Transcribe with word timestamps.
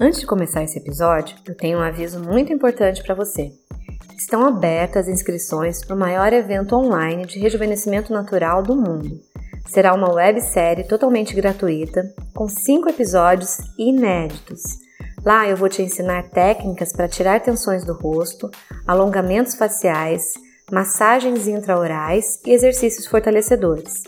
Antes 0.00 0.20
de 0.20 0.26
começar 0.26 0.62
esse 0.62 0.78
episódio, 0.78 1.36
eu 1.44 1.56
tenho 1.56 1.78
um 1.78 1.82
aviso 1.82 2.20
muito 2.20 2.52
importante 2.52 3.02
para 3.02 3.16
você. 3.16 3.50
Estão 4.16 4.46
abertas 4.46 5.08
inscrições 5.08 5.84
para 5.84 5.96
o 5.96 5.98
maior 5.98 6.32
evento 6.32 6.76
online 6.76 7.26
de 7.26 7.40
rejuvenescimento 7.40 8.12
natural 8.12 8.62
do 8.62 8.76
mundo. 8.76 9.20
Será 9.66 9.92
uma 9.92 10.14
websérie 10.14 10.86
totalmente 10.86 11.34
gratuita, 11.34 12.14
com 12.32 12.48
cinco 12.48 12.88
episódios 12.88 13.58
inéditos. 13.76 14.62
Lá 15.24 15.48
eu 15.48 15.56
vou 15.56 15.68
te 15.68 15.82
ensinar 15.82 16.30
técnicas 16.30 16.92
para 16.92 17.08
tirar 17.08 17.40
tensões 17.40 17.84
do 17.84 17.92
rosto, 17.92 18.48
alongamentos 18.86 19.56
faciais, 19.56 20.34
massagens 20.70 21.48
intraorais 21.48 22.38
e 22.46 22.52
exercícios 22.52 23.04
fortalecedores. 23.04 24.04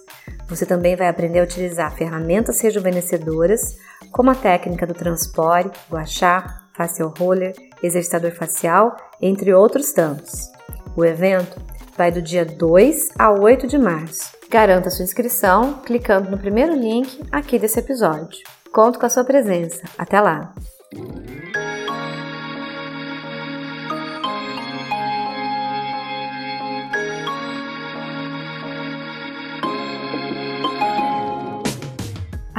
Você 0.48 0.64
também 0.64 0.95
vai 0.95 1.09
aprender 1.09 1.41
a 1.41 1.45
utilizar 1.45 1.97
ferramentas 1.97 2.61
rejuvenescedoras, 2.61 3.77
como 4.10 4.30
a 4.30 4.34
técnica 4.34 4.86
do 4.86 4.95
transpore, 4.95 5.70
guachá, 5.90 6.62
facial 6.74 7.12
roller, 7.18 7.54
exercitador 7.82 8.32
facial, 8.32 8.96
entre 9.20 9.52
outros 9.52 9.92
tantos. 9.92 10.50
O 10.96 11.04
evento 11.04 11.60
vai 11.96 12.10
do 12.10 12.23
dia 12.23 12.45
2 12.45 13.10
a 13.18 13.30
8 13.30 13.66
de 13.66 13.78
março. 13.78 14.32
Garanta 14.48 14.90
sua 14.90 15.04
inscrição 15.04 15.74
clicando 15.84 16.30
no 16.30 16.38
primeiro 16.38 16.74
link 16.74 17.23
aqui 17.30 17.59
desse 17.59 17.78
episódio. 17.78 18.38
Conto 18.73 18.98
com 18.98 19.06
a 19.06 19.10
sua 19.10 19.24
presença. 19.24 19.82
Até 19.98 20.20
lá! 20.20 20.52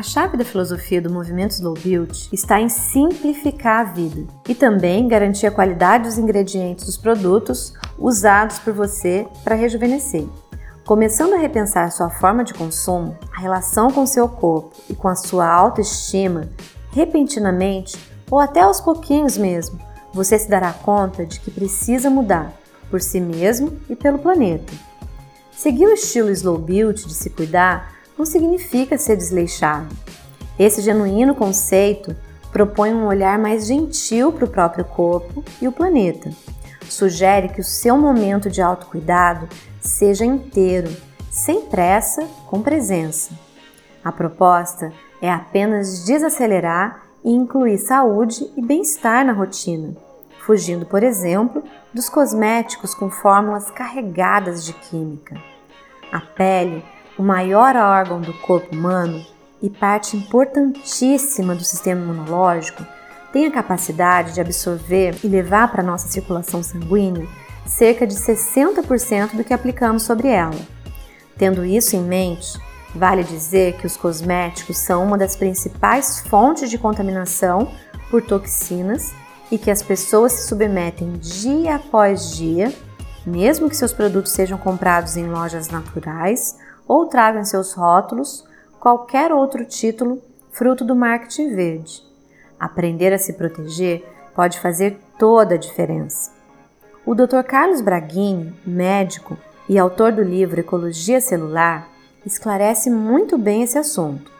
A 0.02 0.04
chave 0.04 0.36
da 0.36 0.44
filosofia 0.44 1.00
do 1.00 1.14
movimento 1.14 1.52
Slow 1.52 1.76
Build 1.76 2.30
está 2.34 2.60
em 2.60 2.70
simplificar 2.70 3.82
a 3.82 3.92
vida 3.92 4.26
e 4.50 4.56
também 4.56 5.08
garantir 5.08 5.46
a 5.46 5.52
qualidade 5.52 6.06
dos 6.06 6.18
ingredientes 6.18 6.88
dos 6.88 6.98
produtos 6.98 7.76
usados 8.00 8.58
por 8.58 8.74
você 8.74 9.28
para 9.44 9.54
rejuvenescer. 9.54 10.26
Começando 10.88 11.34
a 11.34 11.38
repensar 11.38 11.92
sua 11.92 12.10
forma 12.10 12.44
de 12.44 12.52
consumo, 12.52 13.16
a 13.32 13.42
relação 13.42 13.92
com 13.92 14.08
seu 14.08 14.28
corpo 14.28 14.72
e 14.90 14.96
com 14.96 15.08
a 15.08 15.14
sua 15.14 15.48
autoestima, 15.48 16.50
repentinamente 16.90 17.96
ou 18.32 18.40
até 18.40 18.62
aos 18.62 18.82
pouquinhos 18.82 19.38
mesmo, 19.38 19.80
você 20.12 20.40
se 20.40 20.50
dará 20.50 20.74
conta 20.74 21.28
de 21.28 21.40
que 21.40 21.52
precisa 21.52 22.10
mudar 22.10 22.52
por 22.90 23.02
si 23.02 23.22
mesmo 23.22 23.80
e 23.88 23.96
pelo 23.96 24.18
planeta. 24.18 24.74
Seguir 25.52 25.86
o 25.86 25.94
estilo 25.94 26.32
Slow 26.32 26.58
Build 26.58 27.06
de 27.06 27.14
se 27.14 27.30
cuidar 27.30 28.01
não 28.22 28.26
significa 28.28 29.00
ser 29.00 29.16
desleixado. 29.16 29.96
Esse 30.60 30.80
genuíno 30.80 31.34
conceito 31.34 32.16
propõe 32.52 32.94
um 32.94 33.08
olhar 33.08 33.40
mais 33.40 33.66
gentil 33.66 34.32
para 34.32 34.46
o 34.46 34.50
próprio 34.50 34.86
corpo 34.86 35.44
e 35.60 35.68
o 35.68 35.72
planeta. 35.72 36.30
Sugere 36.88 37.50
que 37.50 37.62
o 37.62 37.64
seu 37.64 37.98
momento 37.98 38.48
de 38.48 38.62
autocuidado 38.62 39.50
seja 39.80 40.24
inteiro, 40.24 40.96
sem 41.32 41.62
pressa, 41.62 42.28
com 42.46 42.62
presença. 42.62 43.34
A 44.04 44.12
proposta 44.12 44.94
é 45.20 45.32
apenas 45.32 46.06
desacelerar 46.06 47.02
e 47.26 47.32
incluir 47.32 47.80
saúde 47.80 48.48
e 48.56 48.62
bem-estar 48.62 49.26
na 49.26 49.34
rotina, 49.34 49.98
fugindo, 50.46 50.86
por 50.86 51.02
exemplo, 51.02 51.64
dos 51.92 52.08
cosméticos 52.08 52.94
com 52.94 53.10
fórmulas 53.10 53.72
carregadas 53.72 54.64
de 54.64 54.74
química. 54.74 55.42
A 56.12 56.20
pele 56.20 56.84
o 57.18 57.24
maior 57.24 57.76
órgão 57.76 58.22
do 58.22 58.34
corpo 58.34 58.76
humano 58.76 59.26
e 59.62 59.70
parte 59.70 60.18
importantíssima 60.18 61.56
do 61.56 61.64
sistema 61.64 62.02
imunológico, 62.02 62.86
tem 63.32 63.46
a 63.46 63.52
capacidade 63.52 64.34
de 64.34 64.42
absorver 64.42 65.16
e 65.24 65.28
levar 65.28 65.72
para 65.72 65.84
nossa 65.84 66.08
circulação 66.08 66.62
sanguínea 66.62 67.28
cerca 67.66 68.06
de 68.06 68.16
60% 68.16 69.36
do 69.36 69.44
que 69.44 69.54
aplicamos 69.54 70.04
sobre 70.04 70.28
ela. 70.28 70.60
Tendo 71.38 71.64
isso 71.64 71.96
em 71.96 72.02
mente, 72.02 72.60
vale 72.94 73.24
dizer 73.24 73.78
que 73.78 73.88
os 73.88 73.96
cosméticos 73.96 74.78
são 74.78 75.04
uma 75.04 75.18
das 75.18 75.36
principais 75.36 76.20
fontes 76.28 76.70
de 76.70 76.78
contaminação 76.78 77.72
por 78.10 78.22
toxinas 78.22 79.14
e 79.50 79.58
que 79.58 79.72
as 79.72 79.82
pessoas 79.82 80.34
se 80.34 80.48
submetem 80.48 81.14
dia 81.14 81.76
após 81.76 82.36
dia, 82.36 82.74
mesmo 83.26 83.70
que 83.70 83.78
seus 83.78 83.94
produtos 83.94 84.32
sejam 84.32 84.58
comprados 84.58 85.16
em 85.16 85.28
lojas 85.28 85.70
naturais 85.70 86.58
ou 86.88 87.06
traga 87.06 87.40
em 87.40 87.46
seus 87.46 87.74
rótulos 87.74 88.46
qualquer 88.80 89.32
outro 89.32 89.64
título 89.66 90.22
fruto 90.52 90.84
do 90.84 90.96
marketing 90.96 91.56
verde. 91.56 92.04
Aprender 92.60 93.14
a 93.14 93.18
se 93.18 93.34
proteger 93.34 94.06
pode 94.36 94.60
fazer 94.60 95.00
toda 95.18 95.56
a 95.56 95.58
diferença. 95.58 96.32
O 97.06 97.16
Dr. 97.16 97.44
Carlos 97.44 97.82
Braghini, 97.82 98.54
médico 98.66 99.38
e 99.68 99.78
autor 99.78 100.12
do 100.12 100.22
livro 100.22 100.60
Ecologia 100.60 101.20
Celular, 101.20 101.90
esclarece 102.26 102.90
muito 102.90 103.38
bem 103.38 103.64
esse 103.64 103.78
assunto. 103.78 104.32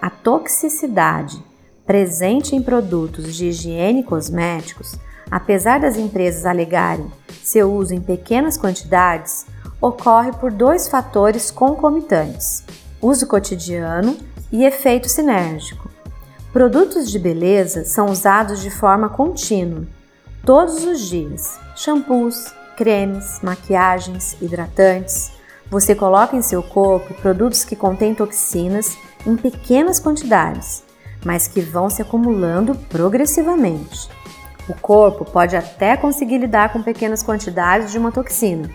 A 0.00 0.08
toxicidade 0.08 1.42
presente 1.84 2.54
em 2.54 2.62
produtos 2.62 3.34
de 3.34 3.46
higiene 3.46 4.00
e 4.00 4.04
cosméticos, 4.04 4.96
apesar 5.30 5.80
das 5.80 5.96
empresas 5.96 6.46
alegarem 6.46 7.10
seu 7.42 7.72
uso 7.72 7.94
em 7.94 8.00
pequenas 8.00 8.58
quantidades, 8.58 9.46
ocorre 9.80 10.32
por 10.32 10.50
dois 10.50 10.88
fatores 10.88 11.50
concomitantes: 11.50 12.64
uso 13.00 13.26
cotidiano 13.26 14.16
e 14.50 14.64
efeito 14.64 15.08
sinérgico. 15.08 15.88
Produtos 16.52 17.10
de 17.10 17.18
beleza 17.18 17.84
são 17.84 18.06
usados 18.06 18.60
de 18.60 18.70
forma 18.70 19.08
contínua, 19.08 19.86
todos 20.44 20.84
os 20.84 21.00
dias. 21.00 21.58
Shampoos, 21.76 22.52
cremes, 22.76 23.40
maquiagens, 23.42 24.36
hidratantes. 24.40 25.30
Você 25.70 25.94
coloca 25.94 26.34
em 26.34 26.42
seu 26.42 26.62
corpo 26.62 27.12
produtos 27.14 27.62
que 27.62 27.76
contêm 27.76 28.14
toxinas 28.14 28.96
em 29.26 29.36
pequenas 29.36 30.00
quantidades, 30.00 30.82
mas 31.24 31.46
que 31.46 31.60
vão 31.60 31.90
se 31.90 32.00
acumulando 32.00 32.74
progressivamente. 32.88 34.08
O 34.68 34.74
corpo 34.74 35.24
pode 35.24 35.54
até 35.56 35.96
conseguir 35.96 36.38
lidar 36.38 36.72
com 36.72 36.82
pequenas 36.82 37.22
quantidades 37.22 37.92
de 37.92 37.98
uma 37.98 38.10
toxina, 38.10 38.70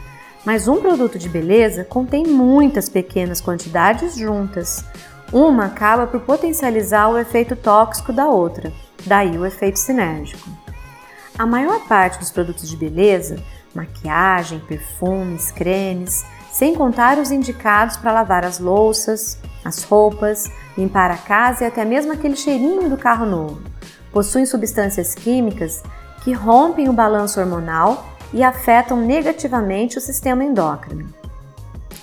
mas 0.46 0.68
um 0.68 0.82
produto 0.82 1.18
de 1.18 1.30
beleza 1.30 1.84
contém 1.84 2.26
muitas 2.26 2.90
pequenas 2.90 3.40
quantidades 3.40 4.16
juntas. 4.16 4.84
Uma 5.32 5.66
acaba 5.66 6.06
por 6.06 6.22
potencializar 6.22 7.10
o 7.10 7.18
efeito 7.18 7.56
tóxico 7.56 8.12
da 8.12 8.28
outra, 8.28 8.72
daí 9.06 9.38
o 9.38 9.46
efeito 9.46 9.80
sinérgico. 9.80 10.50
A 11.38 11.46
maior 11.46 11.88
parte 11.88 12.20
dos 12.20 12.30
produtos 12.30 12.70
de 12.70 12.78
beleza, 12.78 13.38
maquiagem, 13.74 14.60
perfumes, 14.60 15.50
cremes, 15.50 16.24
sem 16.52 16.76
contar 16.76 17.18
os 17.18 17.32
indicados 17.32 17.98
para 17.98 18.12
lavar 18.12 18.46
as 18.46 18.60
louças, 18.60 19.40
as 19.66 19.84
roupas, 19.84 20.52
limpar 20.78 21.10
a 21.10 21.18
casa 21.18 21.64
e 21.64 21.68
até 21.68 21.84
mesmo 21.84 22.12
aquele 22.12 22.36
cheirinho 22.36 22.90
do 22.90 22.98
carro 22.98 23.26
novo, 23.26 23.62
possuem 24.12 24.46
substâncias 24.46 25.16
químicas 25.16 25.82
que 26.24 26.32
rompem 26.32 26.88
o 26.88 26.94
balanço 26.94 27.40
hormonal 27.40 28.13
e 28.34 28.44
afetam 28.44 28.98
negativamente 28.98 29.98
o 29.98 30.02
sistema 30.02 30.44
endócrino. 30.44 31.14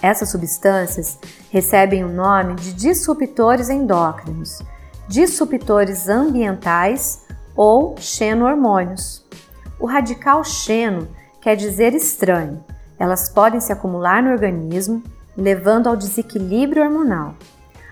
Essas 0.00 0.30
substâncias 0.30 1.18
recebem 1.50 2.04
o 2.04 2.08
nome 2.08 2.54
de 2.54 2.72
disruptores 2.72 3.68
endócrinos, 3.68 4.62
disruptores 5.08 6.08
ambientais 6.08 7.26
ou 7.54 7.96
xeno-hormônios. 7.98 9.26
O 9.78 9.86
radical 9.86 10.44
xeno 10.44 11.08
quer 11.40 11.56
dizer 11.56 11.94
estranho. 11.94 12.64
Elas 12.98 13.28
podem 13.28 13.60
se 13.60 13.72
acumular 13.72 14.22
no 14.22 14.30
organismo, 14.30 15.02
levando 15.36 15.88
ao 15.88 15.96
desequilíbrio 15.96 16.82
hormonal. 16.82 17.34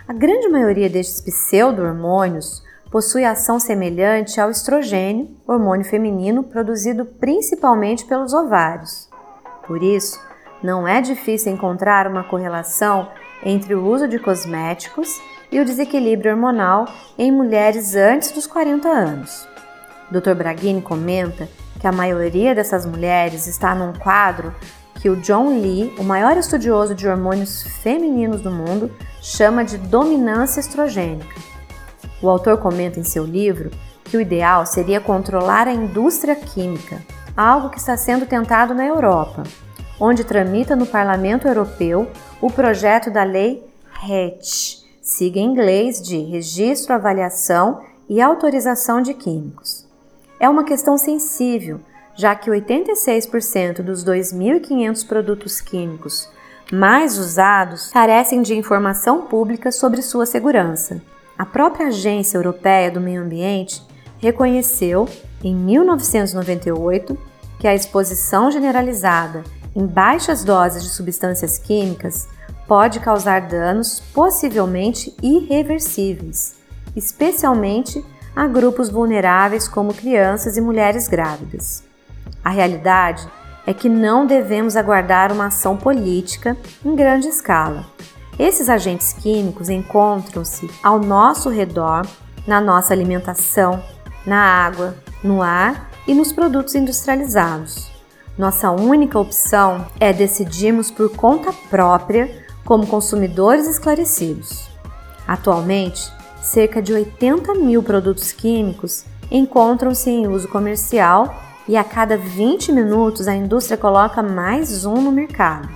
A 0.07 0.13
grande 0.13 0.49
maioria 0.49 0.89
destes 0.89 1.21
pseudo-hormônios 1.21 2.63
possui 2.91 3.25
ação 3.25 3.61
semelhante 3.61 4.41
ao 4.41 4.51
estrogênio, 4.51 5.29
hormônio 5.47 5.85
feminino 5.85 6.43
produzido 6.43 7.05
principalmente 7.05 8.05
pelos 8.05 8.33
ovários. 8.33 9.09
Por 9.67 9.83
isso, 9.83 10.19
não 10.63 10.89
é 10.89 11.01
difícil 11.01 11.53
encontrar 11.53 12.07
uma 12.07 12.25
correlação 12.25 13.09
entre 13.45 13.75
o 13.75 13.87
uso 13.87 14.09
de 14.09 14.19
cosméticos 14.19 15.21
e 15.53 15.61
o 15.61 15.65
desequilíbrio 15.65 16.33
hormonal 16.33 16.87
em 17.17 17.31
mulheres 17.31 17.95
antes 17.95 18.31
dos 18.33 18.47
40 18.47 18.89
anos. 18.89 19.47
Dr. 20.11 20.35
Braghini 20.35 20.83
comenta 20.83 21.49
que 21.79 21.87
a 21.87 21.93
maioria 21.93 22.55
dessas 22.55 22.85
mulheres 22.85 23.47
está 23.47 23.75
num 23.75 23.93
quadro 23.93 24.55
que 25.01 25.09
o 25.09 25.17
John 25.17 25.61
Lee, 25.61 25.95
o 25.97 26.03
maior 26.03 26.37
estudioso 26.37 26.95
de 26.95 27.07
hormônios 27.07 27.63
femininos 27.83 28.41
do 28.41 28.51
mundo, 28.51 28.91
chama 29.21 29.65
de 29.65 29.79
dominância 29.79 30.59
estrogênica. 30.59 31.58
O 32.21 32.29
autor 32.29 32.59
comenta 32.59 32.99
em 32.99 33.05
seu 33.05 33.25
livro 33.25 33.71
que 34.05 34.17
o 34.17 34.21
ideal 34.21 34.67
seria 34.67 35.01
controlar 35.01 35.69
a 35.69 35.73
indústria 35.73 36.35
química, 36.35 37.03
algo 37.37 37.71
que 37.71 37.79
está 37.79 37.97
sendo 37.97 38.27
tentado 38.27 38.75
na 38.75 38.87
Europa, 38.87 39.45
onde 40.01 40.25
tramita 40.25 40.75
no 40.75 40.87
Parlamento 40.87 41.47
Europeu 41.47 42.11
o 42.41 42.51
projeto 42.51 43.11
da 43.11 43.23
lei 43.23 43.63
REACH, 44.01 44.85
siga 45.03 45.39
em 45.39 45.45
inglês 45.45 46.01
de 46.01 46.19
Registro, 46.19 46.95
Avaliação 46.95 47.81
e 48.09 48.21
autorização 48.21 49.03
de 49.03 49.15
químicos. 49.15 49.87
É 50.41 50.49
uma 50.49 50.65
questão 50.65 50.97
sensível, 50.97 51.81
já 52.15 52.35
que 52.35 52.51
86% 52.51 53.83
dos 53.83 54.05
2.500 54.05 55.07
produtos 55.07 55.61
químicos 55.61 56.29
mais 56.73 57.19
usados 57.19 57.91
carecem 57.91 58.43
de 58.43 58.55
informação 58.55 59.23
pública 59.23 59.73
sobre 59.73 60.03
sua 60.03 60.27
segurança. 60.27 61.01
A 61.39 61.47
própria 61.47 61.87
Agência 61.87 62.37
Europeia 62.37 62.91
do 62.91 63.01
Meio 63.01 63.23
Ambiente 63.23 63.81
reconheceu, 64.19 65.09
em 65.43 65.55
1998, 65.55 67.17
que 67.61 67.69
a 67.69 67.75
exposição 67.77 68.51
generalizada 68.51 69.45
em 69.75 69.87
baixas 69.87 70.43
doses 70.43 70.83
de 70.83 70.89
substâncias 70.89 71.57
químicas 71.57 72.29
pode 72.67 72.99
causar 72.99 73.43
danos 73.43 74.01
possivelmente 74.13 75.15
irreversíveis, 75.23 76.57
especialmente 76.97 78.05
a 78.35 78.49
grupos 78.49 78.91
vulneráveis 78.91 79.69
como 79.69 79.95
crianças 79.95 80.57
e 80.57 80.61
mulheres 80.61 81.07
grávidas. 81.07 81.85
A 82.45 82.51
realidade 82.51 83.25
é 83.65 83.73
que 83.73 83.89
não 83.89 84.27
devemos 84.27 84.75
aguardar 84.75 85.31
uma 85.33 85.47
ação 85.47 85.77
política 85.77 86.57
em 86.85 86.97
grande 86.97 87.29
escala. 87.29 87.87
Esses 88.39 88.69
agentes 88.69 89.13
químicos 89.13 89.69
encontram-se 89.69 90.71
ao 90.81 91.01
nosso 91.01 91.49
redor, 91.49 92.07
na 92.47 92.61
nossa 92.61 92.95
alimentação, 92.95 93.83
na 94.25 94.41
água, 94.41 94.95
no 95.25 95.43
ar 95.43 95.91
e 96.07 96.15
nos 96.15 96.33
produtos 96.33 96.75
industrializados. 96.77 97.91
Nossa 98.39 98.71
única 98.71 99.19
opção 99.19 99.87
é 99.99 100.13
decidirmos 100.13 100.89
por 100.89 101.11
conta 101.17 101.53
própria 101.69 102.47
como 102.65 102.87
consumidores 102.87 103.67
esclarecidos. 103.67 104.69
Atualmente, 105.27 106.01
cerca 106.41 106.81
de 106.81 106.93
80 106.93 107.55
mil 107.55 107.83
produtos 107.83 108.31
químicos 108.31 109.05
encontram-se 109.31 110.09
em 110.11 110.29
uso 110.29 110.47
comercial 110.47 111.35
e 111.67 111.77
a 111.77 111.83
cada 111.83 112.17
20 112.17 112.71
minutos 112.71 113.27
a 113.27 113.35
indústria 113.35 113.77
coloca 113.77 114.23
mais 114.23 114.85
um 114.87 115.03
no 115.03 115.11
mercado. 115.11 115.69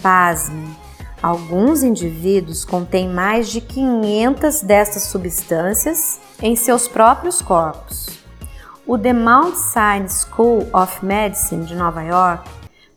Pasme! 0.00 0.85
Alguns 1.26 1.82
indivíduos 1.82 2.64
contêm 2.64 3.08
mais 3.08 3.50
de 3.50 3.60
500 3.60 4.62
destas 4.62 5.02
substâncias 5.02 6.20
em 6.40 6.54
seus 6.54 6.86
próprios 6.86 7.42
corpos. 7.42 8.06
O 8.86 8.96
The 8.96 9.12
Mount 9.12 9.56
Sinai 9.56 10.06
School 10.08 10.68
of 10.72 11.04
Medicine 11.04 11.64
de 11.64 11.74
Nova 11.74 12.00
York 12.04 12.48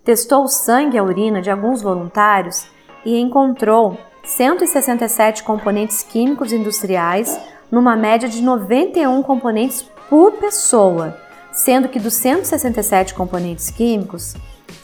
testou 0.04 0.44
o 0.44 0.48
sangue 0.48 0.96
e 0.96 1.00
a 1.00 1.04
urina 1.04 1.42
de 1.42 1.50
alguns 1.50 1.82
voluntários 1.82 2.68
e 3.04 3.20
encontrou 3.20 3.98
167 4.24 5.42
componentes 5.42 6.04
químicos 6.04 6.54
industriais, 6.54 7.36
numa 7.72 7.96
média 7.96 8.30
de 8.30 8.44
91 8.44 9.24
componentes 9.24 9.84
por 10.08 10.34
pessoa, 10.34 11.18
sendo 11.52 11.90
que 11.90 12.00
dos 12.00 12.14
167 12.14 13.16
componentes 13.16 13.72
químicos, 13.72 14.36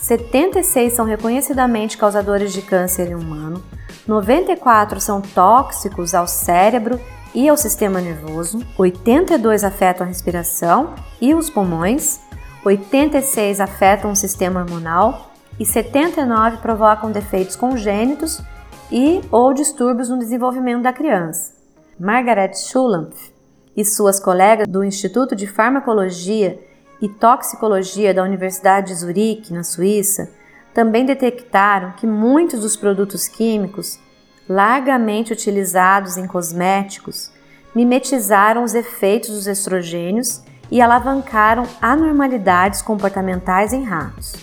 76 0.05 0.93
são 0.93 1.03
reconhecidamente 1.03 1.97
causadores 1.97 2.53
de 2.53 2.61
câncer 2.61 3.09
em 3.09 3.15
humano, 3.15 3.63
94 4.07 5.01
são 5.01 5.19
tóxicos 5.19 6.13
ao 6.13 6.27
cérebro 6.27 7.01
e 7.33 7.49
ao 7.49 7.57
sistema 7.57 7.99
nervoso, 7.99 8.63
82 8.77 9.63
afetam 9.63 10.05
a 10.05 10.07
respiração 10.07 10.93
e 11.19 11.33
os 11.33 11.49
pulmões, 11.49 12.19
86 12.63 13.59
afetam 13.59 14.11
o 14.11 14.15
sistema 14.15 14.61
hormonal 14.61 15.31
e 15.59 15.65
79 15.65 16.57
provocam 16.57 17.11
defeitos 17.11 17.55
congênitos 17.55 18.43
e 18.91 19.21
ou 19.31 19.55
distúrbios 19.55 20.07
no 20.07 20.19
desenvolvimento 20.19 20.83
da 20.83 20.93
criança. 20.93 21.55
Margaret 21.99 22.53
Schulampf 22.53 23.33
e 23.75 23.83
suas 23.83 24.19
colegas 24.19 24.67
do 24.67 24.83
Instituto 24.83 25.35
de 25.35 25.47
Farmacologia 25.47 26.59
e 27.01 27.09
Toxicologia 27.09 28.13
da 28.13 28.23
Universidade 28.23 28.87
de 28.87 28.95
Zurique, 28.95 29.53
na 29.53 29.63
Suíça, 29.63 30.31
também 30.73 31.05
detectaram 31.05 31.93
que 31.93 32.05
muitos 32.05 32.61
dos 32.61 32.75
produtos 32.75 33.27
químicos 33.27 33.99
largamente 34.47 35.33
utilizados 35.33 36.17
em 36.17 36.27
cosméticos 36.27 37.31
mimetizaram 37.73 38.63
os 38.63 38.73
efeitos 38.73 39.29
dos 39.29 39.47
estrogênios 39.47 40.41
e 40.71 40.81
alavancaram 40.81 41.63
anormalidades 41.81 42.81
comportamentais 42.81 43.73
em 43.73 43.83
ratos. 43.83 44.33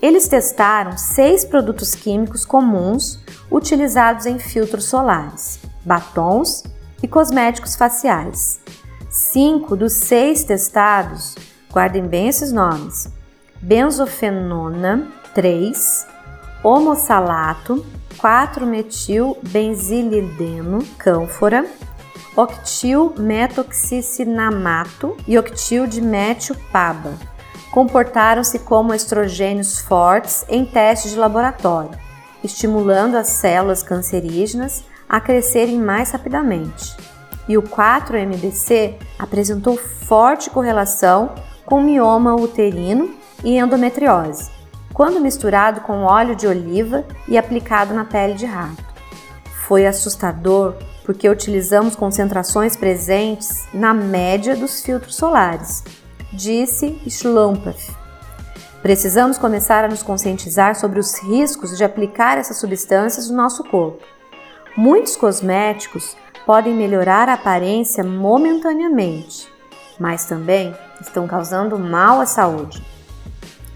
Eles 0.00 0.28
testaram 0.28 0.98
seis 0.98 1.44
produtos 1.44 1.94
químicos 1.94 2.44
comuns 2.44 3.20
utilizados 3.50 4.26
em 4.26 4.38
filtros 4.38 4.84
solares, 4.84 5.60
batons 5.84 6.62
e 7.02 7.08
cosméticos 7.08 7.76
faciais. 7.76 8.60
Cinco 9.08 9.76
dos 9.76 9.92
seis 9.92 10.44
testados, 10.44 11.34
guardem 11.74 12.06
bem 12.06 12.28
esses 12.28 12.52
nomes: 12.52 13.08
benzofenona 13.60 15.08
3, 15.34 16.06
homossalato, 16.62 17.84
4-metil-benzilideno, 18.16 20.86
cânfora, 20.96 21.66
octil-metoxicinamato 22.36 25.16
e 25.26 25.36
octil-dimetilpaba. 25.36 27.14
Comportaram-se 27.72 28.60
como 28.60 28.94
estrogênios 28.94 29.80
fortes 29.80 30.44
em 30.48 30.64
testes 30.64 31.10
de 31.10 31.18
laboratório 31.18 32.04
estimulando 32.44 33.16
as 33.16 33.28
células 33.28 33.82
cancerígenas 33.82 34.84
a 35.08 35.18
crescerem 35.18 35.78
mais 35.78 36.10
rapidamente. 36.10 36.94
E 37.48 37.58
o 37.58 37.62
4-MBC 37.62 38.96
apresentou 39.18 39.76
forte 39.76 40.50
correlação 40.50 41.34
com 41.64 41.80
mioma 41.80 42.34
uterino 42.34 43.14
e 43.42 43.58
endometriose, 43.58 44.50
quando 44.92 45.20
misturado 45.20 45.80
com 45.80 46.02
óleo 46.02 46.36
de 46.36 46.46
oliva 46.46 47.04
e 47.28 47.36
aplicado 47.36 47.94
na 47.94 48.04
pele 48.04 48.34
de 48.34 48.46
rato. 48.46 48.84
Foi 49.66 49.86
assustador 49.86 50.74
porque 51.04 51.28
utilizamos 51.28 51.94
concentrações 51.94 52.76
presentes 52.76 53.66
na 53.72 53.92
média 53.92 54.56
dos 54.56 54.82
filtros 54.82 55.16
solares, 55.16 55.84
disse 56.32 56.98
Schlumpf. 57.08 57.92
Precisamos 58.82 59.38
começar 59.38 59.84
a 59.84 59.88
nos 59.88 60.02
conscientizar 60.02 60.74
sobre 60.76 60.98
os 60.98 61.18
riscos 61.18 61.76
de 61.76 61.84
aplicar 61.84 62.36
essas 62.36 62.58
substâncias 62.58 63.30
no 63.30 63.36
nosso 63.36 63.64
corpo. 63.64 64.02
Muitos 64.76 65.16
cosméticos 65.16 66.16
podem 66.44 66.74
melhorar 66.74 67.28
a 67.28 67.34
aparência 67.34 68.04
momentaneamente, 68.04 69.48
mas 69.98 70.26
também 70.26 70.74
estão 71.00 71.26
causando 71.26 71.78
mal 71.78 72.20
à 72.20 72.26
saúde. 72.26 72.82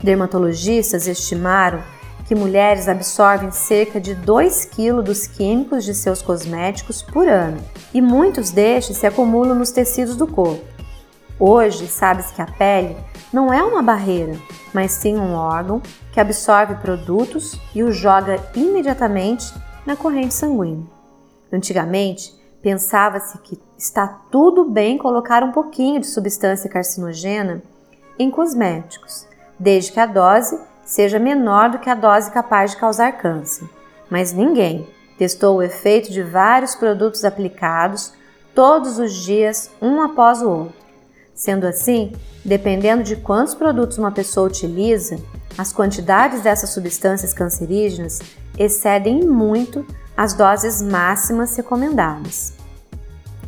Dermatologistas 0.02 1.06
estimaram 1.06 1.82
que 2.26 2.34
mulheres 2.34 2.88
absorvem 2.88 3.50
cerca 3.50 3.98
de 3.98 4.14
2 4.14 4.66
kg 4.66 5.02
dos 5.02 5.26
químicos 5.26 5.84
de 5.84 5.94
seus 5.94 6.20
cosméticos 6.20 7.02
por 7.02 7.26
ano, 7.26 7.58
e 7.92 8.02
muitos 8.02 8.50
destes 8.50 8.98
se 8.98 9.06
acumulam 9.06 9.54
nos 9.54 9.70
tecidos 9.70 10.14
do 10.14 10.26
corpo. 10.26 10.62
Hoje, 11.40 11.86
sabe-se 11.86 12.34
que 12.34 12.42
a 12.42 12.46
pele 12.46 12.96
não 13.32 13.52
é 13.52 13.62
uma 13.62 13.82
barreira, 13.82 14.36
mas 14.74 14.92
sim 14.92 15.16
um 15.16 15.34
órgão 15.34 15.80
que 16.12 16.20
absorve 16.20 16.74
produtos 16.76 17.58
e 17.74 17.82
os 17.82 17.96
joga 17.96 18.38
imediatamente 18.54 19.54
na 19.86 19.96
corrente 19.96 20.34
sanguínea. 20.34 20.86
Antigamente, 21.50 22.34
pensava-se 22.68 23.38
que 23.38 23.58
está 23.78 24.06
tudo 24.30 24.62
bem 24.62 24.98
colocar 24.98 25.42
um 25.42 25.52
pouquinho 25.52 25.98
de 26.02 26.06
substância 26.06 26.68
carcinogena 26.68 27.62
em 28.18 28.30
cosméticos, 28.30 29.26
desde 29.58 29.90
que 29.90 29.98
a 29.98 30.04
dose 30.04 30.60
seja 30.84 31.18
menor 31.18 31.70
do 31.70 31.78
que 31.78 31.88
a 31.88 31.94
dose 31.94 32.30
capaz 32.30 32.72
de 32.72 32.76
causar 32.76 33.12
câncer. 33.12 33.66
Mas 34.10 34.34
ninguém 34.34 34.86
testou 35.16 35.56
o 35.56 35.62
efeito 35.62 36.12
de 36.12 36.22
vários 36.22 36.74
produtos 36.74 37.24
aplicados 37.24 38.12
todos 38.54 38.98
os 38.98 39.14
dias, 39.14 39.70
um 39.80 40.02
após 40.02 40.42
o 40.42 40.50
outro. 40.50 40.76
Sendo 41.32 41.66
assim, 41.66 42.12
dependendo 42.44 43.02
de 43.02 43.16
quantos 43.16 43.54
produtos 43.54 43.96
uma 43.96 44.12
pessoa 44.12 44.46
utiliza, 44.46 45.16
as 45.56 45.72
quantidades 45.72 46.42
dessas 46.42 46.68
substâncias 46.68 47.32
cancerígenas 47.32 48.20
excedem 48.58 49.26
muito 49.26 49.86
as 50.14 50.34
doses 50.34 50.82
máximas 50.82 51.56
recomendadas. 51.56 52.57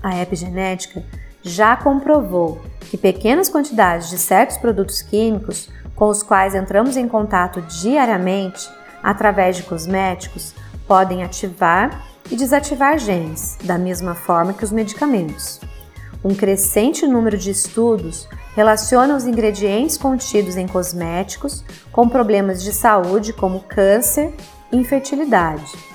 A 0.03 0.21
epigenética 0.21 1.03
já 1.43 1.77
comprovou 1.77 2.61
que 2.81 2.97
pequenas 2.97 3.49
quantidades 3.49 4.11
de 4.11 4.19
certos 4.19 4.57
produtos 4.57 5.03
químicos 5.03 5.69
com 5.95 6.09
os 6.09 6.23
quais 6.23 6.55
entramos 6.55 6.97
em 6.97 7.07
contato 7.07 7.61
diariamente 7.63 8.69
através 9.03 9.57
de 9.57 9.63
cosméticos 9.63 10.55
podem 10.87 11.23
ativar 11.23 12.05
e 12.31 12.37
desativar 12.37 12.99
genes, 12.99 13.59
da 13.65 13.77
mesma 13.77 14.15
forma 14.15 14.53
que 14.53 14.65
os 14.65 14.73
medicamentos. 14.73 15.61
Um 16.23 16.35
crescente 16.35 17.07
número 17.07 17.37
de 17.39 17.51
estudos 17.51 18.29
relaciona 18.55 19.17
os 19.17 19.25
ingredientes 19.25 19.97
contidos 19.97 20.57
em 20.57 20.67
cosméticos 20.67 21.65
com 21.91 22.09
problemas 22.09 22.63
de 22.63 22.73
saúde 22.73 23.33
como 23.33 23.61
câncer 23.61 24.35
e 24.71 24.77
infertilidade. 24.77 25.90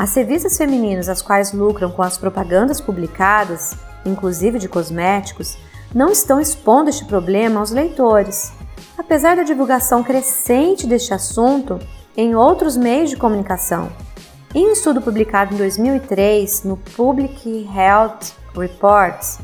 As 0.00 0.14
revistas 0.14 0.56
femininas, 0.56 1.10
as 1.10 1.20
quais 1.20 1.52
lucram 1.52 1.90
com 1.90 2.00
as 2.00 2.16
propagandas 2.16 2.80
publicadas, 2.80 3.76
inclusive 4.06 4.58
de 4.58 4.66
cosméticos, 4.66 5.58
não 5.94 6.08
estão 6.08 6.40
expondo 6.40 6.88
este 6.88 7.04
problema 7.04 7.60
aos 7.60 7.70
leitores, 7.70 8.50
apesar 8.96 9.36
da 9.36 9.42
divulgação 9.42 10.02
crescente 10.02 10.86
deste 10.86 11.12
assunto 11.12 11.78
em 12.16 12.34
outros 12.34 12.78
meios 12.78 13.10
de 13.10 13.18
comunicação. 13.18 13.92
Em 14.54 14.68
um 14.68 14.72
estudo 14.72 15.02
publicado 15.02 15.52
em 15.52 15.58
2003 15.58 16.64
no 16.64 16.78
Public 16.78 17.68
Health 17.76 18.32
Reports, 18.56 19.38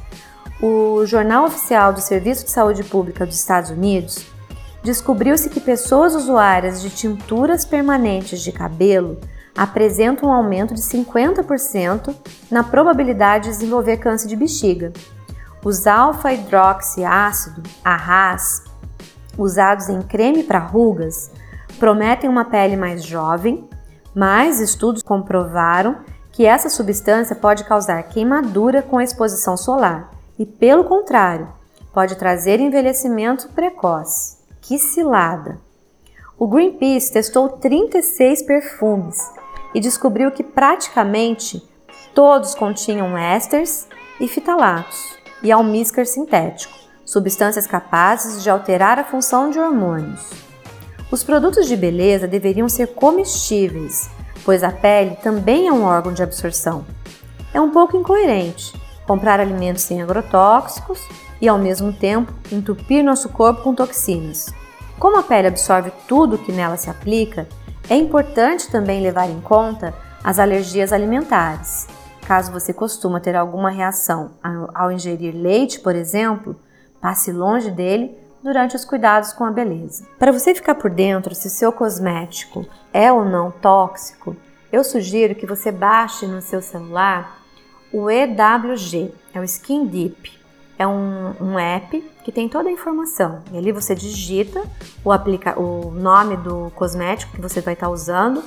o 0.63 1.05
Jornal 1.05 1.45
Oficial 1.45 1.93
do 1.93 2.01
Serviço 2.01 2.47
de 2.47 2.51
Saúde 2.51 2.83
Pública 2.83 3.27
dos 3.27 3.37
Estados 3.37 3.69
Unidos, 3.69 4.25
descobriu-se 4.83 5.51
que 5.51 5.61
pessoas 5.61 6.15
usuárias 6.15 6.81
de 6.81 6.89
tinturas 6.89 7.67
permanentes 7.67 8.41
de 8.41 8.53
cabelo 8.53 9.19
apresentam 9.57 10.29
um 10.29 10.33
aumento 10.33 10.75
de 10.75 10.83
50% 10.83 12.15
na 12.51 12.63
probabilidade 12.63 13.45
de 13.45 13.51
desenvolver 13.51 13.97
câncer 13.97 14.29
de 14.29 14.37
bexiga. 14.37 14.93
Os 15.65 15.87
alfa-hidroxiácido, 15.87 17.63
AHAs, 17.85 18.65
usados 19.37 19.89
em 19.89 20.03
creme 20.03 20.45
para 20.45 20.59
rugas, 20.59 21.31
prometem 21.79 22.29
uma 22.29 22.45
pele 22.45 22.77
mais 22.77 23.05
jovem, 23.05 23.69
mas 24.15 24.61
estudos 24.61 25.03
comprovaram 25.03 25.97
que 26.31 26.47
essa 26.47 26.69
substância 26.69 27.35
pode 27.35 27.65
causar 27.65 28.03
queimadura 28.05 28.83
com 28.83 28.99
a 28.99 29.05
exposição 29.05 29.57
solar 29.57 30.11
e, 30.39 30.45
pelo 30.45 30.85
contrário, 30.85 31.49
pode 31.93 32.17
trazer 32.17 32.61
envelhecimento 32.61 33.49
precoce. 33.49 34.37
Que 34.61 34.79
cilada! 34.79 35.59
O 36.39 36.47
Greenpeace 36.47 37.11
testou 37.11 37.49
36 37.49 38.43
perfumes 38.43 39.36
e 39.77 39.81
descobriu 39.81 40.31
que 40.31 40.43
praticamente 40.43 41.63
todos 42.15 42.55
continham 42.55 43.15
ésteres 43.15 43.87
e 44.19 44.27
fitalatos 44.27 45.19
e 45.43 45.53
almíscar 45.53 46.07
sintético, 46.07 46.73
substâncias 47.05 47.67
capazes 47.67 48.43
de 48.43 48.49
alterar 48.49 48.99
a 48.99 49.05
função 49.05 49.51
de 49.51 49.59
hormônios. 49.59 50.31
Os 51.11 51.23
produtos 51.23 51.69
de 51.69 51.77
beleza 51.77 52.27
deveriam 52.27 52.71
ser 52.71 52.95
comestíveis, 52.95 54.09
pois 54.47 54.65
a 54.65 54.73
pele 54.73 55.15
também 55.17 55.69
é 55.69 55.73
um 55.73 55.85
órgão 55.85 56.15
de 56.15 56.23
absorção. 56.23 56.87
É 57.53 57.61
um 57.61 57.71
pouco 57.71 57.99
incoerente 57.99 58.73
comprar 59.07 59.41
alimentos 59.41 59.83
sem 59.83 60.01
agrotóxicos 60.01 61.07
e, 61.39 61.47
ao 61.47 61.59
mesmo 61.59 61.93
tempo, 61.93 62.33
entupir 62.51 63.05
nosso 63.05 63.29
corpo 63.29 63.61
com 63.61 63.75
toxinas. 63.75 64.47
Como 64.99 65.19
a 65.19 65.23
pele 65.23 65.49
absorve 65.49 65.93
tudo 66.09 66.39
que 66.39 66.51
nela 66.51 66.79
se 66.79 66.89
aplica, 66.89 67.47
é 67.89 67.95
importante 67.95 68.71
também 68.71 69.01
levar 69.03 69.29
em 69.31 69.41
conta 69.41 69.95
as 70.23 70.39
alergias 70.39 70.93
alimentares. 70.93 71.87
Caso 72.27 72.51
você 72.51 72.73
costuma 72.73 73.21
ter 73.21 73.37
alguma 73.37 73.71
reação 73.71 74.33
ao 74.75 74.91
ingerir 74.91 75.35
leite, 75.35 75.79
por 75.79 75.95
exemplo, 75.95 76.57
passe 77.01 77.31
longe 77.31 77.71
dele 77.71 78.19
durante 78.43 78.75
os 78.75 78.85
cuidados 78.85 79.33
com 79.33 79.45
a 79.45 79.53
beleza. 79.53 80.05
Para 80.19 80.33
você 80.33 80.55
ficar 80.55 80.75
por 80.75 80.91
dentro 80.91 81.35
se 81.35 81.49
seu 81.49 81.71
cosmético 81.71 82.67
é 82.93 83.13
ou 83.13 83.25
não 83.25 83.53
tóxico, 83.53 84.37
eu 84.73 84.83
sugiro 84.83 85.37
que 85.37 85.47
você 85.47 85.71
baixe 85.71 86.27
no 86.27 86.43
seu 86.43 86.61
celular 86.61 87.41
o 87.93 88.11
EWG, 88.11 89.15
é 89.33 89.39
o 89.39 89.45
Skin 89.45 89.87
Deep. 89.87 90.46
É 90.79 90.87
um, 90.87 91.35
um 91.41 91.59
app 91.59 92.01
que 92.23 92.31
tem 92.31 92.49
toda 92.49 92.69
a 92.69 92.73
informação. 92.73 93.43
E 93.53 93.57
ali 93.57 93.73
você 93.73 93.95
digita 93.95 94.63
o, 95.05 95.11
aplica 95.11 95.59
o 95.59 95.91
nome 95.91 96.37
do 96.37 96.71
cosmético 96.75 97.33
que 97.33 97.41
você 97.41 97.61
vai 97.61 97.75
estar 97.75 97.89
usando, 97.89 98.43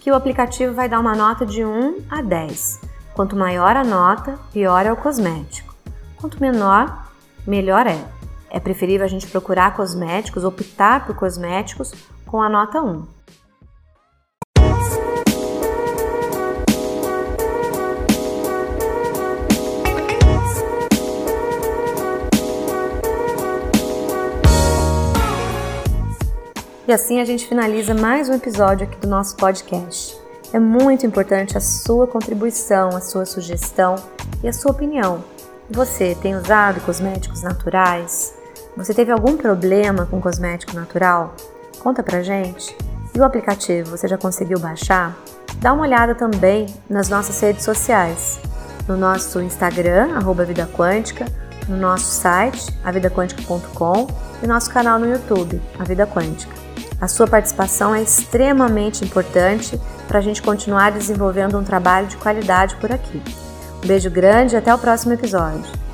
que 0.00 0.10
o 0.10 0.14
aplicativo 0.14 0.74
vai 0.74 0.88
dar 0.88 0.98
uma 0.98 1.14
nota 1.14 1.46
de 1.46 1.64
1 1.64 2.06
a 2.10 2.22
10. 2.22 2.80
Quanto 3.14 3.36
maior 3.36 3.76
a 3.76 3.84
nota, 3.84 4.38
pior 4.52 4.84
é 4.84 4.92
o 4.92 4.96
cosmético. 4.96 5.74
Quanto 6.16 6.40
menor, 6.40 7.06
melhor 7.46 7.86
é. 7.86 7.98
É 8.50 8.58
preferível 8.58 9.04
a 9.04 9.08
gente 9.08 9.28
procurar 9.28 9.76
cosméticos, 9.76 10.42
optar 10.42 11.06
por 11.06 11.14
cosméticos 11.14 11.92
com 12.26 12.42
a 12.42 12.48
nota 12.48 12.80
1. 12.82 13.19
E 26.90 26.92
assim 26.92 27.20
a 27.20 27.24
gente 27.24 27.46
finaliza 27.46 27.94
mais 27.94 28.28
um 28.28 28.34
episódio 28.34 28.84
aqui 28.84 28.98
do 28.98 29.06
nosso 29.06 29.36
podcast. 29.36 30.20
É 30.52 30.58
muito 30.58 31.06
importante 31.06 31.56
a 31.56 31.60
sua 31.60 32.04
contribuição, 32.04 32.88
a 32.88 33.00
sua 33.00 33.24
sugestão 33.24 33.94
e 34.42 34.48
a 34.48 34.52
sua 34.52 34.72
opinião. 34.72 35.22
Você 35.70 36.16
tem 36.20 36.34
usado 36.34 36.80
cosméticos 36.80 37.42
naturais? 37.42 38.34
Você 38.76 38.92
teve 38.92 39.12
algum 39.12 39.36
problema 39.36 40.04
com 40.04 40.20
cosmético 40.20 40.74
natural? 40.74 41.36
Conta 41.78 42.02
pra 42.02 42.24
gente. 42.24 42.76
E 43.14 43.20
o 43.20 43.24
aplicativo, 43.24 43.96
você 43.96 44.08
já 44.08 44.18
conseguiu 44.18 44.58
baixar? 44.58 45.16
Dá 45.58 45.72
uma 45.72 45.84
olhada 45.84 46.16
também 46.16 46.66
nas 46.88 47.08
nossas 47.08 47.38
redes 47.38 47.64
sociais. 47.64 48.40
No 48.88 48.96
nosso 48.96 49.40
Instagram, 49.40 50.16
arroba 50.16 50.44
Vida 50.44 50.68
Quântica, 50.76 51.24
no 51.68 51.76
nosso 51.76 52.06
site, 52.06 52.66
avidaquântica.com 52.84 54.08
e 54.42 54.46
nosso 54.48 54.68
canal 54.72 54.98
no 54.98 55.08
YouTube, 55.08 55.62
A 55.78 55.84
Vida 55.84 56.04
Quântica. 56.04 56.59
A 57.00 57.08
sua 57.08 57.26
participação 57.26 57.94
é 57.94 58.02
extremamente 58.02 59.04
importante 59.04 59.80
para 60.06 60.18
a 60.18 60.22
gente 60.22 60.42
continuar 60.42 60.90
desenvolvendo 60.92 61.58
um 61.58 61.64
trabalho 61.64 62.06
de 62.06 62.16
qualidade 62.18 62.76
por 62.76 62.92
aqui. 62.92 63.22
Um 63.82 63.86
beijo 63.86 64.10
grande 64.10 64.54
e 64.54 64.58
até 64.58 64.74
o 64.74 64.78
próximo 64.78 65.14
episódio. 65.14 65.89